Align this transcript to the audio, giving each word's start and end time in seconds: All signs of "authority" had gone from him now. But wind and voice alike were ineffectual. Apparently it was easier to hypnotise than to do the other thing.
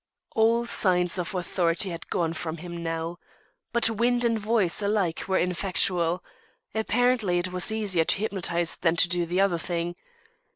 All 0.33 0.65
signs 0.65 1.19
of 1.19 1.35
"authority" 1.35 1.91
had 1.91 2.09
gone 2.09 2.33
from 2.33 2.57
him 2.57 2.81
now. 2.81 3.17
But 3.71 3.87
wind 3.87 4.25
and 4.25 4.39
voice 4.39 4.81
alike 4.81 5.25
were 5.27 5.37
ineffectual. 5.37 6.23
Apparently 6.73 7.37
it 7.37 7.51
was 7.53 7.71
easier 7.71 8.05
to 8.05 8.15
hypnotise 8.17 8.77
than 8.77 8.95
to 8.95 9.07
do 9.07 9.27
the 9.27 9.39
other 9.39 9.59
thing. 9.59 9.95